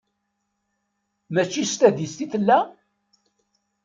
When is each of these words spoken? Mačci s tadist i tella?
Mačci 1.33 1.63
s 1.71 1.73
tadist 1.79 2.19
i 2.23 2.25
tella? 2.31 2.59